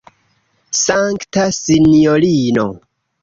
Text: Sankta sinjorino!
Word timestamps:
Sankta 0.77 1.45
sinjorino! 1.57 2.67